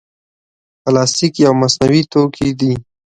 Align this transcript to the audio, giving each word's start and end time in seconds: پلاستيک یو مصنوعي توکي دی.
پلاستيک 0.83 1.33
یو 1.45 1.53
مصنوعي 1.61 2.01
توکي 2.11 2.49
دی. 2.59 2.71